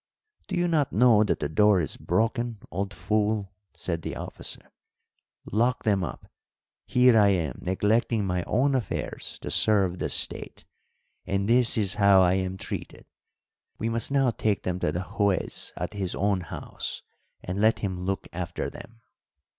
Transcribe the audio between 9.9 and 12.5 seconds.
the State, and this is how I